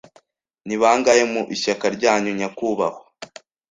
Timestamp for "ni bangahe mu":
0.67-1.41